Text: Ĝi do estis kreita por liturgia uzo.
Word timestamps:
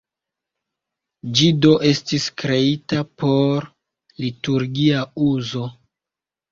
Ĝi 1.41 1.49
do 1.67 1.75
estis 1.91 2.27
kreita 2.43 3.05
por 3.21 3.69
liturgia 4.27 5.09
uzo. 5.33 5.73